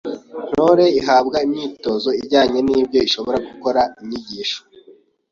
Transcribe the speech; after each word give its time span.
Ntore 0.51 0.85
ihabwa 0.99 1.37
imyitozo 1.45 2.09
ijyanye 2.21 2.59
n’ibyo 2.67 2.99
ishobora 3.07 3.37
gukora, 3.47 3.81
inyigisho 4.01 4.59